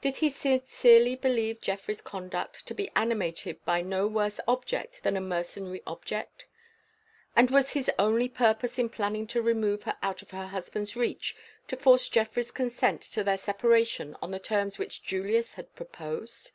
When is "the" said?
14.30-14.40